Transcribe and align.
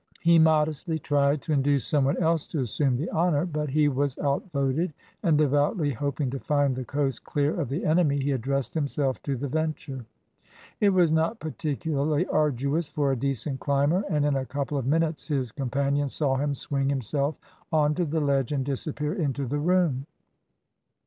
He 0.21 0.39
modestly 0.39 0.97
tried 0.97 1.43
to 1.43 1.53
induce 1.53 1.85
some 1.85 2.05
one 2.05 2.17
else 2.17 2.47
to 2.47 2.59
assume 2.59 2.97
the 2.97 3.11
honour, 3.11 3.45
but 3.45 3.69
he 3.69 3.87
was 3.87 4.17
outvoted, 4.17 4.93
and, 5.21 5.37
devoutly 5.37 5.91
hoping 5.93 6.31
to 6.31 6.39
find 6.39 6.75
the 6.75 6.83
coast 6.83 7.23
clear 7.23 7.61
of 7.61 7.69
the 7.69 7.85
enemy, 7.85 8.17
he 8.17 8.31
addressed 8.31 8.73
himself 8.73 9.21
to 9.21 9.35
the 9.37 9.47
venture. 9.47 10.03
It 10.79 10.89
was 10.89 11.11
not 11.11 11.39
particularly 11.39 12.25
arduous 12.25 12.87
for 12.87 13.11
a 13.11 13.15
decent 13.15 13.59
climber, 13.59 14.03
and 14.09 14.25
in 14.25 14.35
a 14.35 14.43
couple 14.47 14.79
of 14.79 14.87
minutes 14.87 15.27
his 15.27 15.51
companions 15.51 16.13
saw 16.15 16.35
him 16.35 16.55
swing 16.55 16.89
himself 16.89 17.37
on 17.71 17.93
to 17.93 18.05
the 18.05 18.21
ledge, 18.21 18.51
and 18.51 18.65
disappear 18.65 19.13
into 19.13 19.45
the 19.45 19.59
room. 19.59 20.07